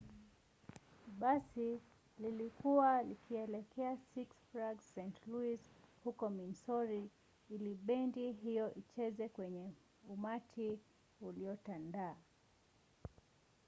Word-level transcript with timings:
basi 1.19 1.79
lilikuwa 2.19 3.03
likielekea 3.03 3.97
six 3.97 4.27
flags 4.51 4.89
st. 4.93 5.27
louis 5.27 5.59
huko 6.03 6.29
missouri 6.29 7.09
ili 7.49 7.75
bendi 7.75 8.31
hiyo 8.31 8.75
icheze 8.75 9.29
kwenye 9.29 9.71
umati 10.09 10.79
uliotandaa 11.21 12.15